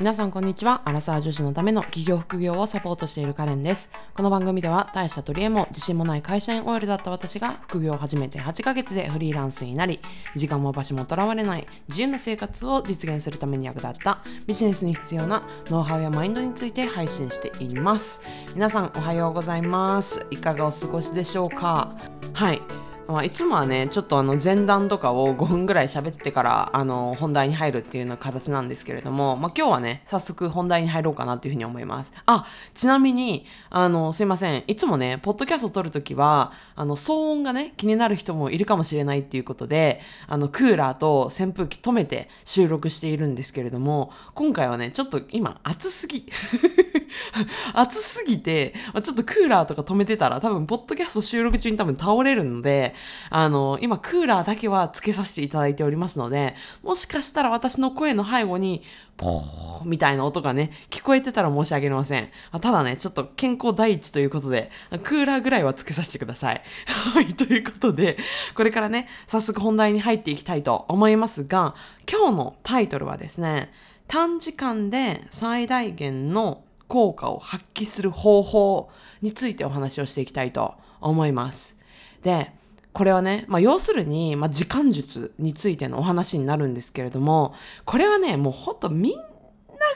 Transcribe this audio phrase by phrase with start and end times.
[0.00, 0.82] 皆さんこんにちは。
[0.84, 3.90] アラサー女子のための企業副業をサポートしているカレンです。
[4.14, 9.98] この番組では大した取り柄も自信もない会社員 OL だった私が副業を始めて8ヶ月でフリーランスになり、
[10.36, 18.22] 時間も場所もとらわれない自由な生活を実現するために役立ったビジネスに必要なノウハウやマインドについて配信しています。
[18.54, 20.24] 皆さんおはようございます。
[20.30, 21.90] いかがお過ごしでしょうか？
[22.34, 22.62] はい。
[23.08, 32.12] まあ、いつもはね、ちょっとあの前段とかを5分ぐらい喋ってから、あの、本題に入るっていうような形なんですけれども、まあ、今日はね、早速本題に入ろうかなっていうふうに思います。
[32.26, 32.44] あ、
[32.74, 34.62] ちなみに、あの、すいません。
[34.66, 46.26] いつもね、ポッドキャスト撮るときは、あの、騒音がね、気になる人もいるかもしれないっていうことで、あの、クーラーと扇風機止めて収録しているんですけれども、今回はね、ちょっと今、暑すぎ。
[47.72, 52.94] 暑すぎてま、ちょっとクーラーとか止めてたら多分、ポッドキャスト収録中に多分倒れるので、
[53.30, 58.82] あの、今、クーラーだけはつけさせていただいておりますので、もしかしたら私の声の背後に、
[59.16, 62.30] ポーみたいな音がね、聞こえてたら申し訳ありません。
[62.60, 64.70] ただね、ちょっと健康第一ということで、
[65.02, 66.62] クーラーぐらいはつけさせてください。
[66.86, 68.16] はい、ということで、
[68.54, 71.74] これからね、早速本題に入っていきたいと思いますが、
[72.10, 73.72] 今日のタイトルはですね、
[74.06, 81.78] 短時間で最大限の効果を発揮する方法についてお話をしていきたいと思います。
[82.22, 82.52] で、
[82.98, 87.54] これはね、まあ、要するに、まあ、時間術についてのお話になるんですけれども、
[87.84, 89.22] これはね、もうほんとみんな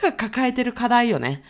[0.01, 1.43] が抱えてる課題よね。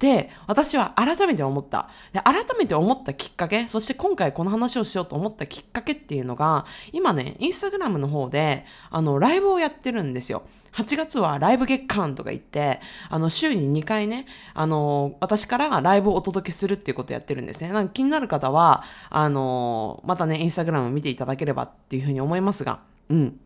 [0.00, 1.88] で、私は改めて思った。
[2.12, 10.42] で、改めて思ったきっかけ、そして今回この話をしようと思ったきっかけっていうのが、今ね、インスタグラムの方で、あの、ライブをやってるんですよ。
[10.72, 17.72] 8月はライブ月間とか言って、あの、週に2回ね、あの、私からライブをお届けするっていうことをやってるんですね。
[17.72, 23.40] なんか気になる方は、あの、またね、インスタグラム見ていただければっていうふうに思いますが、うん。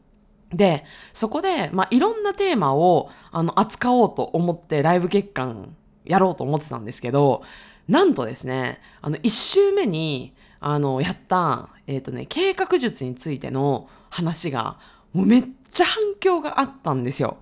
[0.50, 7.42] で、そこで、まあ、いろんなテーマを、あの、扱おうと思ってライブ月間やろうと思ってたんですけど、
[7.88, 14.78] なんとですね、あの、1週目に、あの、やった、えっ、ー、とね、計画術についての話が、
[15.12, 17.38] もうめっちゃ反響があったんですよ。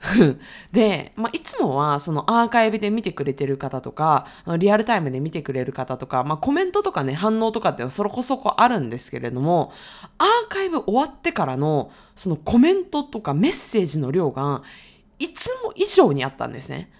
[0.72, 4.26] で、まあ、いつもはそのアーカイブで見てくれてる方とか、
[4.58, 9.72] リアルタイムで見てくれる方とか、まあ、コメントとかね、反応とかっていうのはそこそこあるんですけれども、
[10.18, 14.62] アーカイブ終わってからのそのコメントとかメッセージの量が
[15.18, 16.90] いつも以上にあったんですね。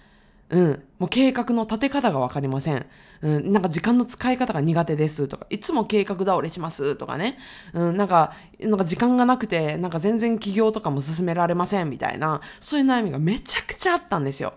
[0.51, 0.83] うん。
[0.99, 2.85] もう計画の立て方がわかりません。
[3.21, 3.53] うん。
[3.53, 7.37] なんか時間の使い方が苦手ですとか、いつも計画倒れしますとかね。
[7.73, 7.97] うん。
[7.97, 14.53] なんか、なんか時間がなくて、なんか全然起業とかも進められませんみたいな、そういう悩みがめちゃくちゃあったんですよ。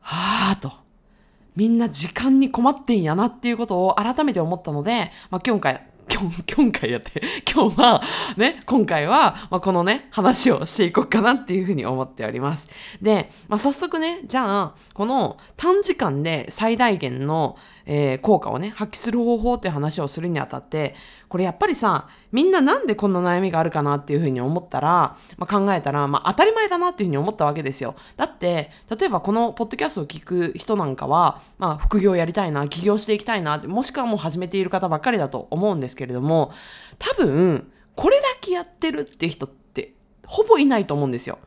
[0.00, 0.70] はぁと。
[1.56, 7.20] みんな時間に困ってんやなっていうことを改めて思ったので、まあ、今回、今日、今回やって、
[7.52, 8.00] 今日は、
[8.36, 12.70] ね、今回は、まあ、このね、話をしていこうかなっていうふうに思っております。
[13.02, 20.94] で、まあ、早速ね、じゃあ、この短時間で最大限の、えー、効果をね、発揮する方法っていう話をするにあたって、
[21.34, 27.96] これやっぱりさ、みんななんでこんな悩みがあるかなっていうふうに思ったら、まあ、考えたら、まあ、当たり前だなっていうふうに思ったわけですよ。
[28.16, 36.52] だって、例えばこのポッドキャストを聞く人なんかは、まあ、副業やりたいな、起業していきたいな、もしくはもう始めている方ばっかりだと思うんですけれども、
[37.00, 39.92] 多分、これだけやってるって人って、
[40.26, 41.40] ほぼいないと思うんですよ。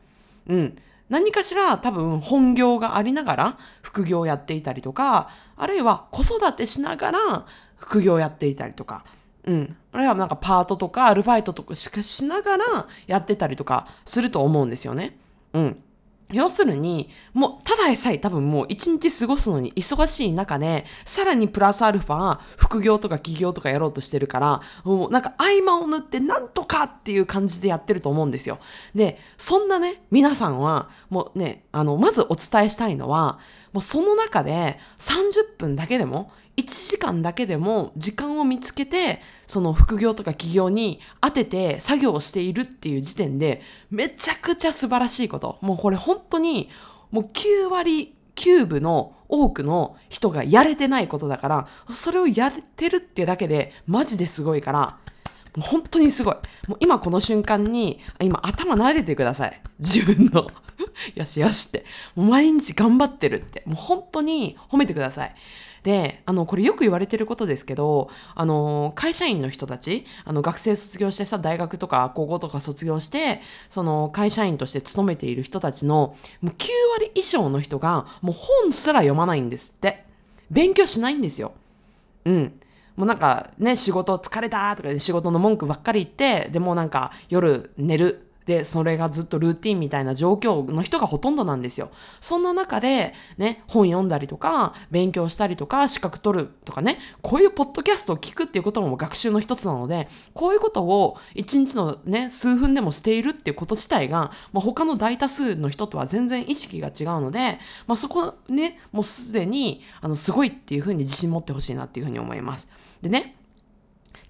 [0.48, 0.76] うん。
[1.08, 9.04] 何かしら多分本業がありながら副業をやっていたりとか、あるいは子育てしながら副業をやっていたりとか、
[9.48, 9.76] うん。
[9.92, 15.18] あるいはなんかパートとかアルバイトとかしかしながらやってたりとかすると思うんですよね。
[15.54, 15.82] うん。
[16.30, 28.58] 要するに、もう、ただでさえ多分もう一日過ごすのに忙しい中で、さらにプラスアルファ、副業とか起業とかやろうとしてるから、もうなんか合間を縫ってなんとかっていう感じでやってると思うんですよ。
[28.94, 33.38] で、そんなね、皆さんは、もうね、あの、まずお伝えしたいのは、
[33.72, 45.58] もうその中で30分だけでも、1時間だけでも時間を見つけて、その副業とか起業に当てて作業をしているっていう時点で、めちゃくちゃ素晴らしいこと。
[45.60, 46.68] もうこれ本当に、
[47.12, 54.98] もう9割9分の多くの人がやれてないことだから、それをやれてるってだけで、マジですごいから、
[55.56, 56.34] もう本当にすごい。
[56.66, 59.60] もう今この瞬間に、今頭撫でてください。
[59.78, 60.46] 自分の。
[61.14, 61.84] よしよしって。
[62.14, 63.62] もう毎日頑張ってるって。
[63.66, 65.34] もう本当に褒めてください。
[65.82, 76.68] で、あの、これよく言われてることですけど、あの、会社員の人たち、あの、学生卒業してさ、大学とか高校とか卒業して、その、会社員として勤めている人たちの、もう9
[76.98, 80.04] 割以上の人が、もう本すら読まないんですって。
[80.50, 81.52] 勉強しないんですよ。
[82.24, 82.60] うん。
[82.98, 91.90] もうなんかね、仕事疲れたとかね仕事の文句ばっかり言って、でもなんか夜寝るで、それがずっとルーティンみたいな状況の人がほとんどなんですよ。
[92.18, 112.70] そんな中で、ね、本読んだりとか、勉強したりとか、資格取るとかね、こういうポッドキャストを聞くっていうことも学習の一つなので、こういうことを一日のね、数分でもしているっていうこと自体が、まあ、他の大多数の人とは全然意識が違うので、まあ、そこね、もうすでに、あの、すごいっていうふうに自信持ってほしいなっていうふうに思います。
[113.02, 113.36] でね、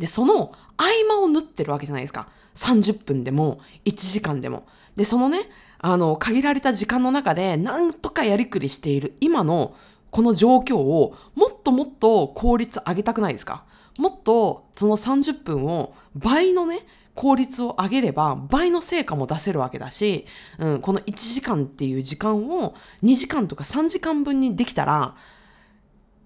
[0.01, 2.29] で、その合間を縫ってるわけじゃないですか。
[2.59, 4.67] 30分でも1時間でも。
[4.97, 9.77] で、そのね、あの、限られた時間の中でなんとかやりくりしている今の
[10.11, 13.65] この状況をもっともっと効率上げたくないですか？
[13.99, 16.81] もっとその30分を倍のね、
[17.15, 20.25] 効率を上げれば倍の成果も出せるわけだし、
[20.59, 25.15] うん、この1時間っていう時間を2時間とか3時間分にできたら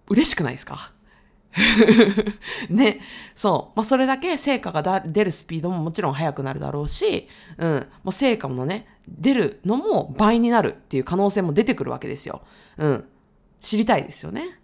[0.08, 0.92] 嬉しくないですか？
[2.70, 3.00] ね。
[3.34, 3.76] そう。
[3.76, 7.28] まあ、それだけ成果が出るスピードももちろん速くなるだろうし、
[7.58, 7.86] うん。
[8.02, 12.42] もう成果もね、出るのも倍になるっていう可能性も出てくるわけですよ。
[12.78, 13.04] うん。
[13.60, 14.58] 知りたいですよね。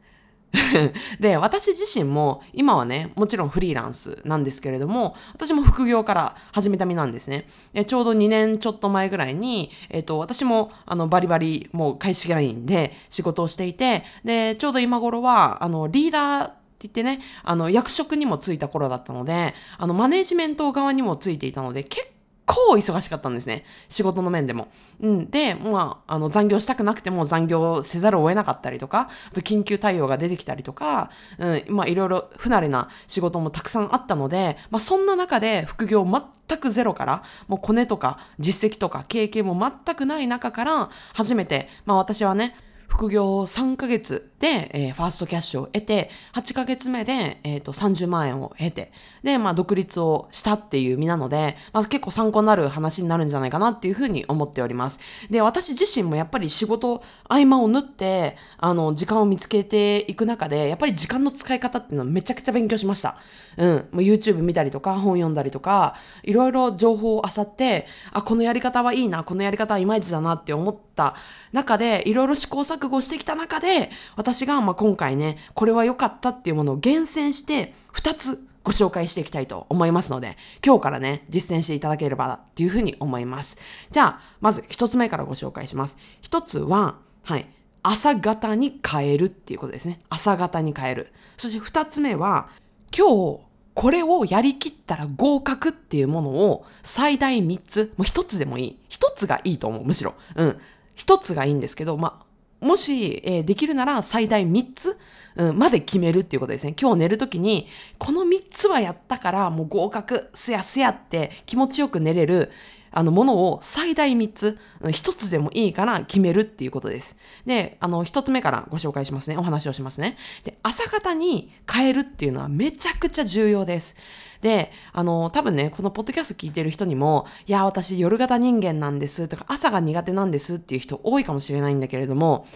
[1.21, 7.47] で、私自身も今はね、もちろんフリーランスなんですけれども、私も副業から始めた身なんですね。
[7.75, 22.07] えちょうど2年ちょっと前ぐらいに、えっ、と、私もあのバリバリもう会社員で仕事をしていて、で、ちょうど今頃は、あの、リーダーって言ってね、あの、役職にもついた頃だったので、あの、マネジメント側にもついていたので、結
[22.47, 23.65] 構忙しかったんですね。
[23.89, 24.69] 仕事の面でも。
[25.01, 25.31] うん。
[25.31, 42.55] で、まあ、あの、残業したくなくても残業せざるを得なかったりとか、あと緊急対応が出てきたりとか、うん、まあ、いろいろ不慣れな仕事もたくさんあったので、まあ、そんな中で副業全くゼロから、もうコネとか実績とか経験も全くない中から、初めて、まあ、私はね、
[42.89, 48.93] 副業3ヶ月で、えー、ファーストキャッシュを得て、8ヶ月目で、えっ、ー、と、30万円を得て、
[49.23, 54.99] で、まあ、独立をしたっていう身なので、まあ、結構参考になる話になるんじゃないかなっていうふうに思っております。
[55.31, 63.19] で、私自身もやっぱり仕事、合間を縫って、あの、時間を見つけていく中で、やっぱり時間の使い方っていうのはめちゃくちゃ勉強しました。
[63.57, 63.71] うん。
[63.71, 71.15] もう YouTube 見たりとか、本読んだりとか、いろいろ情報を漁って、あ、このやり方はいいな、このやり方はいまいちだなって思った
[71.53, 83.57] 中で、いろいろ試行錯誤してきた中で、私が、ま、今回ね、これは良かったっていうものを厳選して、2つご紹介していきたいと思いますので、今日からね、実践していただければっていうふうに思います。
[83.91, 85.97] じゃあ、まず1つ目からご紹介します。
[86.23, 87.47] 1つは、はい、
[87.83, 90.01] 朝方に変えるっていうことですね。
[90.11, 91.13] 朝方に変える。
[91.39, 92.51] そして2つ目は、
[92.97, 93.41] 今日、
[93.75, 98.79] これをやりきったら合格っていうものを最大3つ、もう1つでもいい。
[98.91, 100.15] 1つがいいと思う、むしろ。
[100.35, 100.61] うん。
[100.97, 102.27] 1つがいいんですけど、まあ、
[102.61, 104.99] もし、えー、できるなら最大3つ、
[105.37, 106.75] うん、まで決めるっていうことですね。
[106.81, 107.69] 今日寝るときに、
[107.99, 112.51] この3つはやったからもう合格、すやすやって気持ちよく寝れる、
[112.91, 117.19] あの、ものを最大3つ、1つでもいいから決めるっていうことです。
[117.47, 119.37] で、あの、1つ目からご紹介しますね。
[119.37, 120.17] お話をしますね。
[120.45, 123.97] で、朝方に変えるっていうのはめちゃくちゃ重要です。
[124.41, 132.47] で、あの、多分ね、このポッドキャスト聞いてる人にも、いや、私夜型人間なんですとか、朝が苦手なんですっていう人多いかもしれないんだけれども、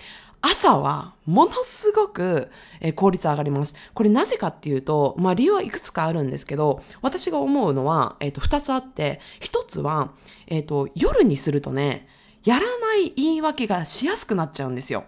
[0.43, 2.50] 朝はものすごく、
[2.97, 3.75] 効率上がります。
[3.94, 10.11] これなぜかっていうと、まあ理由はいくつかあるんですけど、私が思うのは、えっ、ー、と、二つあって、一つは、
[10.49, 12.09] えっ、ー、と、夜にするとね、
[12.44, 15.05] やらない言い訳がしやすくなっちゃうんですよ。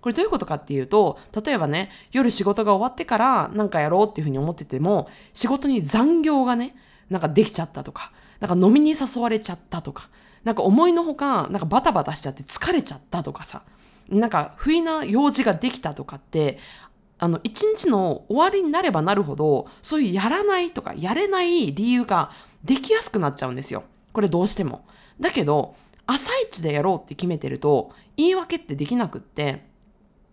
[0.00, 6.74] これどういうことかっていうと、例えばね、夜仕事が終わってからなんかやろうっていうふうに思ってても、仕事に残業がね、
[7.10, 10.08] なんかできちゃったとか、なんか飲みに誘われちゃったとか、
[10.42, 13.62] なんか思いのほか、なんかバタバタしちゃって疲れちゃったとかさ、
[14.10, 16.58] なんか不意な用事ができたとかって、
[17.18, 22.30] あの、一日の終わりになればなるほど、そういうやらないとか、やれない理由が
[22.64, 23.84] できやすくなっちゃうんですよ。
[24.12, 24.84] これどうしても。
[25.20, 25.76] だけど、
[26.06, 29.69] 朝一でやろうって決めてると、言い訳ってできなくって、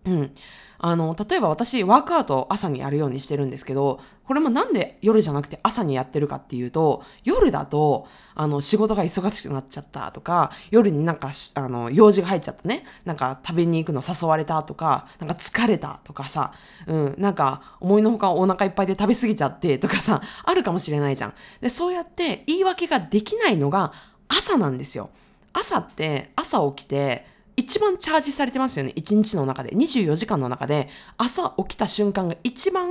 [0.08, 0.34] うん。
[0.80, 12.84] あの、例えば私、ワークアウト朝にやるようにしてるんですけど、これもなんで夜じゃなくて朝にやってるかっていうと、夜だと、あの、仕事が忙しくなっちゃったとか、夜になんか、あの、用事が入っちゃったね。
[13.04, 16.52] なんか食べに行くの誘われたとか、なんか疲れたとかさ、
[16.86, 21.34] うん、なんか思いのほかお腹いっぱいで食べ過ぎちゃってとかさ、あるかもしれないじゃん。
[21.60, 23.92] で、そうやって言い訳ができないのが
[24.28, 25.10] 朝なんですよ。
[25.52, 27.26] 朝って、朝起きて、
[27.58, 28.92] 一番チャージされてますよね。
[28.94, 29.70] 一日の中で。
[29.70, 32.88] 24時間の中で、朝起きた瞬間が一番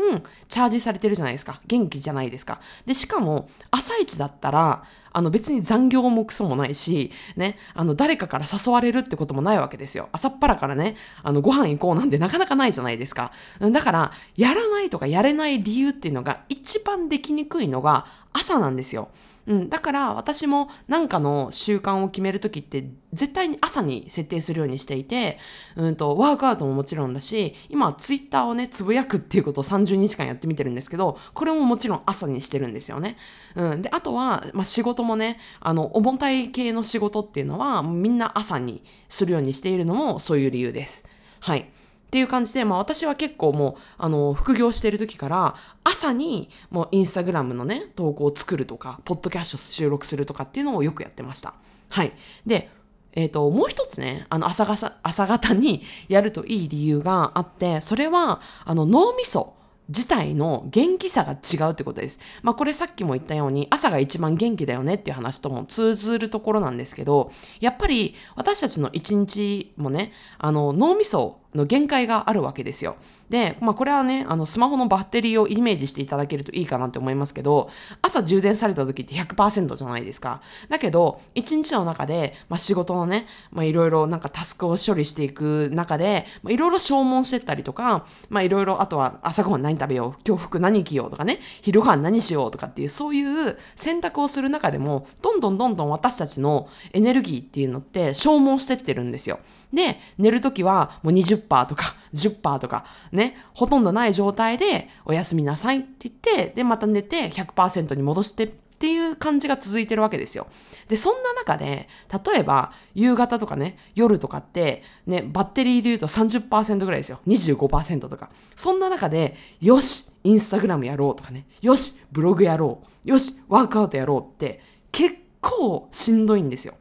[0.50, 1.62] チャージされてるじゃないですか。
[1.68, 2.60] 元気じゃないですか。
[2.86, 4.84] で、しかも、朝一だったら、
[5.14, 10.10] あの別に残業もクソもないし、ね、あの誰かから誘われるってこともないわけですよ。
[10.12, 13.32] 朝っぱらからね、あのご飯行こうなんてなかなかないじゃないですか。
[13.62, 19.08] だから、やらないとかやれない理由っていうのが一番できにくいのが朝なんですよ。
[19.48, 25.40] うん、だから私も何かの習慣を決めるときって絶対に朝に設定するようにしていて、
[25.78, 33.16] うんと、ワークアウトももちろんだし、今はツイッターをね、つぶやくっていうことを30日間やってみてるんですけど、これももちろん朝にしてるんですよね。
[33.56, 33.82] うん。
[33.82, 41.08] で、あとは、まあ、仕事もね、あの、重たい系の仕事っていうのは、みんな朝にするようにしているのもそういう理由です。
[41.40, 41.70] はい。
[42.08, 51.54] っていう感じで、まあ私は結構もう、あの、副業してる時から、朝にもうインスタグラムのね、投稿を作るとか、ポッドキャスト収録するとかっていうのをよくやってました。
[51.90, 52.14] はい。
[52.46, 52.70] で、
[53.12, 59.58] えっ、ー、と、もう一つね、あの、朝がさ、朝方に やるといい理由があって、それは、あの、脳みそ
[59.90, 62.20] 自体の元気さが違うってことです。
[62.42, 72.96] まあこれさっきも言ったように朝が一番元気だよねっていう話とも通ずるところなんですけど、やっぱり私たちの一日もね、あの脳みその限界があるわけですよ。
[73.30, 77.70] で、まあこれはね、あのスマホのバッテリーをイメージしていただけるといいかなって思いますけど、
[78.02, 80.42] 朝充電された時って100%じゃないですか。
[80.70, 99.40] だけど、一日の中で、まあ仕事のね、まあいろいろなんかタスクを処理していく中で、まあいろいろ消耗してったりとか、まあいろいろ、あとは朝ごはん何食べよう、今日服何着ようとかね、昼ごはん何しようとかっていう、そういう選択をする中でも、どんどんどんどん私たちのエネルギーっていうのって消耗してってるんですよ。
[99.74, 110.48] で、寝るときはもう20%とか 10%とかね、ほとんどない状態でおやすみなさいって言って、で、また寝て100%に戻してっていう感じが続いてるわけですよ。
[110.88, 111.90] で、そんな中で、
[112.26, 117.20] 例えば夕方とかね、夜とかって、ね、バッテリーで言うと30%ぐらいですよ。
[117.28, 118.30] 25%とか。
[118.56, 126.76] そんな中で、よし、インスタグラムやろうとかね、よし、ブログやろう、よし、ワークアウトやろうって、結構しんどいんですよ。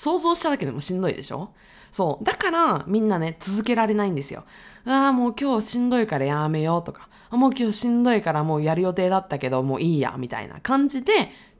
[0.00, 1.52] 想像しただけでもしんどいでしょ？
[1.92, 2.24] そう。
[2.24, 4.44] だからみんなね、続けられないんですよ。
[4.86, 11.12] ああ、もう今日しんどいからやめようとか、もう今日しんどいからもうやる予定だったけどもういいや、みたいな感じで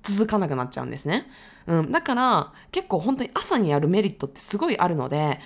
[0.02, 1.26] 続かなくなっちゃうんですね。
[1.66, 1.92] うん。
[1.92, 5.38] だから結構本当に朝にやるメリットってすごいあるので、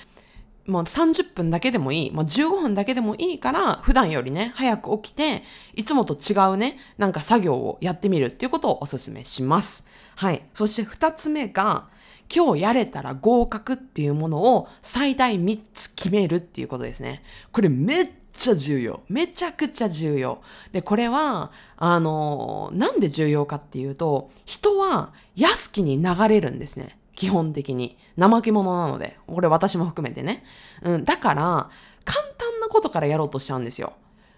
[0.66, 5.42] もう30分だけでもいい、まあ、15分だけでもいいから、普段よりね、早く起きて、
[5.74, 9.86] いつもと違うね、なんか作業をやってみるっていうことをお勧めします。
[10.16, 10.42] はい。
[10.54, 11.88] そして2つ目が、
[12.32, 17.22] 今日やれたら合格っていうものを最大3つ決めるっていうことですね。
[17.52, 19.02] これめっちゃ重要。
[19.08, 20.42] めちゃくちゃ重要。
[20.72, 26.98] で、これは、あのなんで重要かっていうと、人は安きに流れるんですね。
[27.14, 27.96] 基本的に。
[28.18, 29.16] 怠け者なので。
[29.26, 30.44] これ私も含めてね。
[30.82, 31.04] うん。
[31.04, 31.70] だから、
[32.04, 33.92] 簡単なことからやろうとしちゃうんですよ。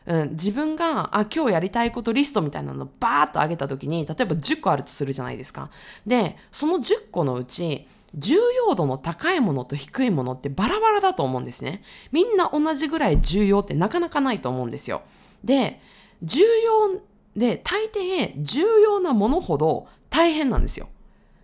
[0.07, 5.71] うん、自分が、あ、今日やりたいことリストみたいなのバーっと上げたときに、例えば10個あるとするじゃないですか。
[6.07, 11.83] で、その10個のうち、重要度の高いものと低いものってバラバラだと思うんですね。
[12.13, 15.03] みんな同じぐらい重要ってなかなかないと思うんですよ。
[15.45, 15.81] で、
[16.23, 17.01] 重要
[17.37, 20.89] で、大抵重要なものほど大変なんですよ。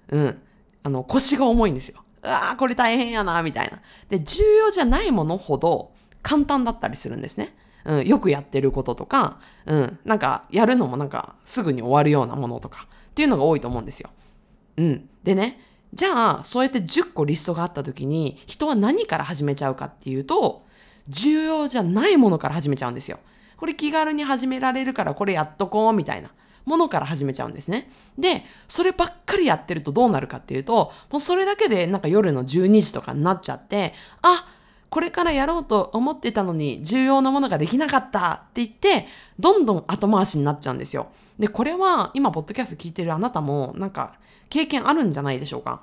[0.09, 0.43] うん。
[0.85, 2.03] あの、腰が重いんですよ。
[2.23, 3.81] うわあ、これ大変やな、みたいな。
[4.09, 5.91] で、重要じゃないものほど
[6.23, 7.55] 簡単だったりするんですね。
[7.85, 14.11] うん、よくやってることとか、うん、なんかやるのもなんかすぐに終わるようなものとかっていうのが多いと思うんですよ。
[14.77, 15.09] うん。
[15.23, 15.61] でね、
[15.95, 20.65] じゃあ、そうやって10個リストがあった時に、人は何から始めちゃうかっていうと、
[21.09, 23.19] 重要じゃないものから始めちゃうんですよ。
[23.57, 26.31] これ気軽に始められるからこれやっとこうみたいな
[26.65, 27.91] ものから始めちゃうんですね。
[28.19, 34.47] で、そればっかりやってるとどうなるかっていうと、もうそれだけでなんか夜の12時とかになっちゃって、あ、
[34.93, 39.07] これからやろうと思ってたのに重要なものができなかったって言って、
[39.39, 41.09] どんどん後回しになっちゃうんですよ。
[41.39, 44.19] で、これは今、ポッドキャスト聞いてるあなたも、なんか、
[44.51, 45.83] 経験あるんじゃないでしょうか。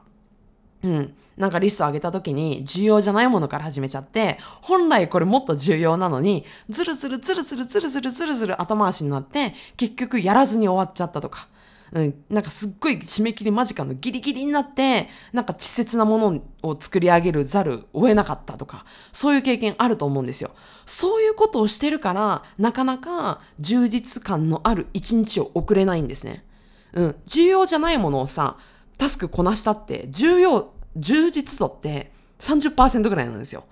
[0.83, 1.15] うん。
[1.37, 11.47] なんかリスト上げた時に重要じゃないものから始めちゃって、本来これもっと重要なのに、ずるずるずるずるずるずるずるずる後回しになって、結局やらずに終わっちゃったとか。
[11.91, 20.51] うん、なんかすっごい締め切り間近のギリギリになって、なんか稚拙なものを作り上げるざるを得なかったとか、そういう経験あると思うんですよ。
[20.85, 26.45] そういうことをしてるから、なかなか充実感のある一日を送れないんですね。
[26.93, 28.57] うん、重要じゃないものをさ、
[28.97, 33.63] タスクこなしたって、重要、充実度って30%ぐらいなんですよ。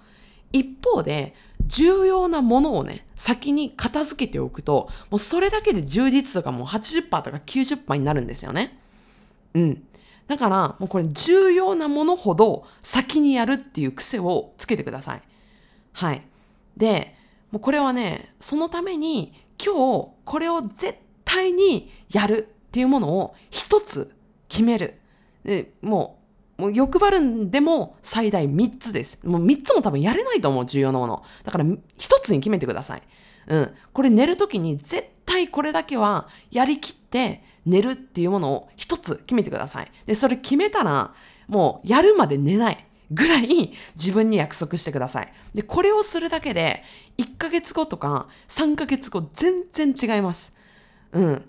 [0.51, 1.35] 一方で、
[1.67, 8.79] 重要なものをね、先に片付けておくと、もうそれだけで充実とかもう80%とか90%になるんですよね。
[9.53, 9.83] うん。
[10.27, 15.21] だから、もうこれ重要なものほど先にやるっていう癖をつけてください。
[15.93, 16.23] はい。
[16.75, 17.15] で、
[17.51, 19.33] もうこれはね、そのために
[19.63, 20.95] 今日これを絶
[21.25, 24.13] 対にやるっていうものを一つ
[24.49, 24.99] 決める。
[25.43, 26.16] でもう
[26.57, 29.19] もう欲張るんでも最大3つです。
[29.23, 31.23] もう3つも多分やれないと思う、重要なもの。
[31.43, 31.77] だから1
[32.23, 33.03] つに決めてください。
[33.47, 33.73] うん。
[33.93, 39.91] これ寝るときに絶対これだけはやりきって寝るっていうものを一つ決めてください。
[40.05, 41.13] で、それ決めたら、
[41.47, 42.83] もうやるまで寝ない。
[43.11, 45.31] ぐらい自分に約束してください。
[45.53, 46.83] で、これをするだけで、
[47.17, 50.55] 1ヶ月後とか3ヶ月後全然違います。
[51.13, 51.41] うん。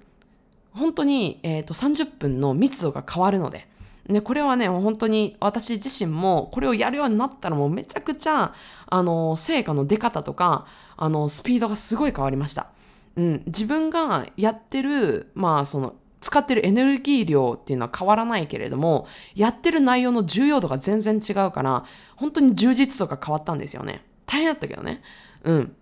[0.73, 3.67] 本当に、えっ、ー、と、30分の密度が変わるので。
[4.09, 8.55] で、これはね、本当に私自身もこれをやるようになったらもうめちゃくちゃ、
[8.87, 12.69] あの、成果の出方とか、あの、スピードがすごい変わりました。
[13.17, 13.43] うん。
[13.47, 21.85] 自分がやってる、まあ、その、使ってるエネルギー量っていうのは変わらないけれども、やってる内容の重要度が全然違うから、
[22.17, 24.05] 本当に充実度が変わったんですよね。
[24.27, 25.03] 大変だったけどね。
[25.45, 25.77] うん。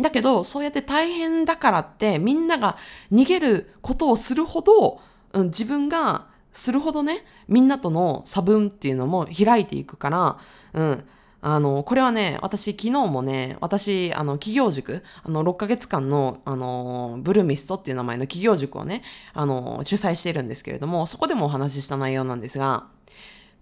[0.00, 2.76] だけど、そうやって大変だからって、みんなが
[3.10, 5.00] 逃げることをするほど、
[5.32, 10.38] うん、自分がするほどね、みんなとの差分っていうのも開いていくから、
[10.72, 11.04] うん、
[11.42, 22.88] あの、これはね、私昨日もね、私、あの、企業塾、あの、6ヶ月間の、あの、ブルーミストっていう名前の企業塾をね、あの、主催しているんですけれども、そこでもお話しした内容なんですが、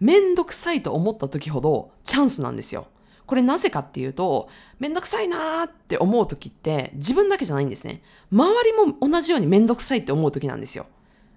[0.01, 2.87] めんどくさいと思った時ほどチャンスなんですよ。
[3.27, 4.49] これなぜかっていうと、
[4.79, 8.03] めんどくさいなーって思う時って自分だけじゃないんですね。
[8.31, 10.87] 周りも同じようにめんどくさいって思う時なんですよ。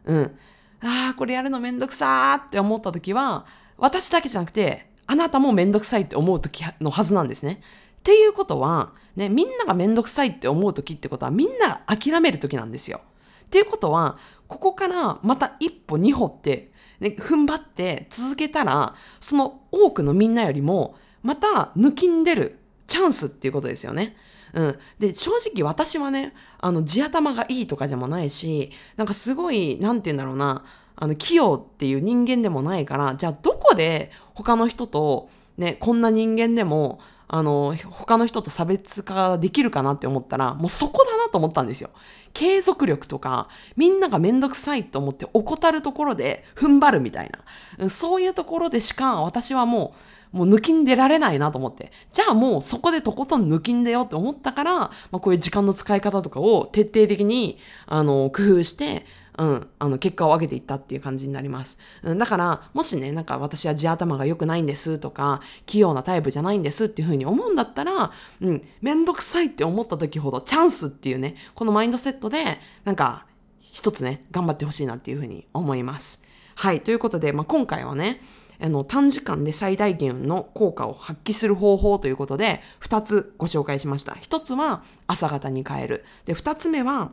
[0.06, 0.38] うん。
[0.82, 3.46] ああ、これやるのめんどくさーって思った時は、
[3.78, 7.62] 私だけじゃなくて、あなたもめんどくさいって思う時のはずなんですね。
[8.00, 13.02] っていうことは、ね、みんながめんどくさいって思う時ってことは、みんなが諦める時なんですよ。
[13.46, 14.18] っていうことは、
[14.48, 24.16] ここからまた一歩二歩って、ね、踏ん張って続けたら、その多くのみんなよりも、また抜きんでるチャンスっていうことですよね。
[24.54, 24.80] うん。
[25.00, 30.64] で、正直私はね、あの、地頭がいいとかでもないし、なんかすごい、なんて言うんだろうな、
[30.96, 41.90] あの、器用っていう人間でもないから、じゃあどこで他の人と、ね、こんな人間でも、あの、他の人と差別化できるかなって思ったら、もうそこだなと思ったんですよ。
[42.34, 47.32] 継続力とか、みんながめんどくさいと思って怠るところで踏ん張るみたい
[47.78, 47.90] な。
[47.90, 49.94] そういうところでしか私はも
[50.34, 51.92] う、もう抜きんでられないなと思って。
[52.14, 59.06] じゃあもうそこでとことん抜きんでよって思ったから、まあこういう時間の使い方とかを徹底的に、あの、工夫して、
[59.38, 61.78] うん、あの、結果を上げていったっていう感じになります。
[62.04, 73.28] うん、だから、もしね、なんか私は地頭が良くないんですとか、器用なタイプじゃないんですっていうふうに思うんだったら、うん、めんどくさいって思った時ほどチャンスっていうね、このマインドセットで、なんか、
[73.60, 76.24] 一つね、頑張ってほしいなっていうふうに思います。
[76.56, 78.22] はい、ということで、まあ、今回はね、
[78.60, 84.16] あの、短時間で最大限の効果を発揮する方法ということで、二つご紹介しました。
[84.16, 86.06] 一つは朝方に変える。
[86.26, 87.12] で、二つ目は、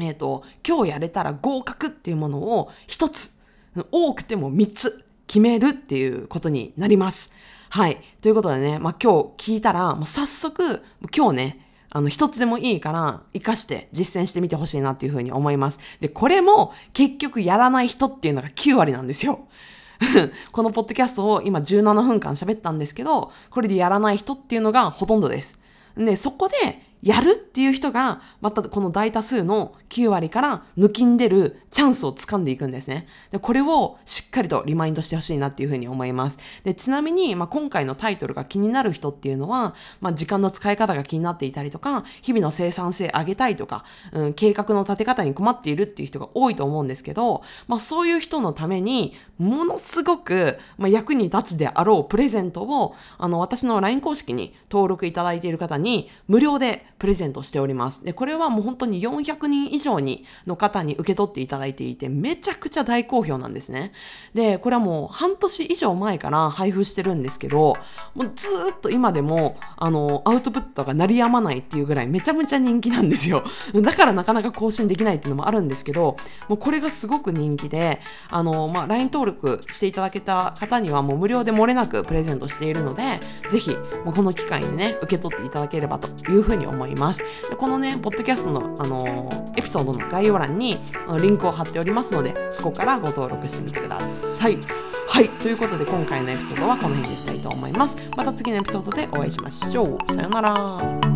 [0.00, 3.32] えっ、ー、と、今日やれたら合格っていうものを一つ、
[3.90, 7.32] 多くても三つ決めるっていうことになります。
[7.68, 8.00] はい。
[8.20, 10.82] ということでね、まあ、今日聞いたら、もう早速、
[11.14, 15.78] 今日ね、あの、一つでもいいから、活かして実践してみてほしいなっていうふうに思います。
[16.00, 19.46] で、これも結局やらない人っていうのが9割なんですよ。
[20.52, 25.60] このポッドキャストを今17分間喋ったんですけど、これでやらない人っていうのがほとんどです。
[25.96, 33.06] で、そこでやるっていう人が、またこの大多数の9割から抜きんでるチャンスを掴んでいくんですね。
[33.30, 36.38] で、これをしっかりとリマインドしてほしいなっていうふうに思います。
[36.64, 58.04] で、ちなみに、まあ、今回のタイトルが気になる人っていうのは、まあ、時間の使い方が気になっていたりとか、日々の生産性上げたいとか、うん、計画の立て方に困っているっていう人が多いと思うんですけど、まあ、そういう人のために、ものすごく、まあ、役に立つであろうプレゼントを、あの、私の LINE 公式に登録いただいている方に、無料でプレゼントしております。
[58.04, 63.92] で、これはもう本当に400人以上に、の方に受け取っていただいていて、めちゃくちゃ大好評なんですね。
[64.34, 67.76] で、これはもう半年以上前から配布してるんですけど、
[68.14, 73.44] もうずーっと今でも、あの、アウトプットが鳴りやまないっていうぐらいめちゃめちゃ人気なんですよ。
[73.74, 76.16] だからなかなか更新できないっていうのもあるんですけど、
[76.48, 86.85] もうこれがすごく人気で、あの、まあ、LINE 登録していただけた方にはもう無料で漏れなくプレゼントしているので、ぜひ、もうこの機会にね、受け取っていただければというふうに思います。
[86.86, 90.78] いますでこのね、ポッドキャストの、あのー、エピソードの概要欄に
[91.20, 94.58] リンクを貼っておりますので、そこからご登録してみてください。
[95.08, 95.28] はい。
[95.28, 97.96] ということで、今回のエピソードはこの辺にしたいと思います。
[98.16, 100.12] また次のエピソードでお会いしましょう。
[100.12, 101.15] さようなら。